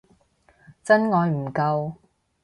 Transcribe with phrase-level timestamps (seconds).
[0.83, 1.93] 真愛唔夠